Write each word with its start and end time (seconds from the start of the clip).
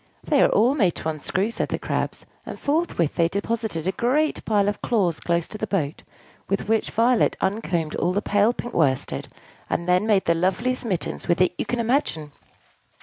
"They 0.23 0.41
are 0.41 0.49
all 0.49 0.73
made 0.73 0.95
to 0.95 1.09
unscrew," 1.09 1.51
said 1.51 1.69
the 1.69 1.77
Crabs; 1.77 2.25
and 2.43 2.57
forthwith 2.57 3.13
they 3.13 3.27
deposited 3.27 3.87
a 3.87 3.91
great 3.91 4.43
pile 4.45 4.67
of 4.67 4.81
claws 4.81 5.19
close 5.19 5.47
to 5.49 5.59
the 5.59 5.67
boat, 5.67 6.01
with 6.49 6.67
which 6.67 6.89
Violet 6.89 7.37
uncombed 7.39 7.93
all 7.93 8.11
the 8.11 8.19
pale 8.19 8.51
pink 8.51 8.73
worsted, 8.73 9.27
and 9.69 9.87
then 9.87 10.07
made 10.07 10.25
the 10.25 10.33
loveliest 10.33 10.85
mittens 10.85 11.27
with 11.27 11.39
it 11.39 11.53
you 11.55 11.67
can 11.67 11.79
imagine. 11.79 12.31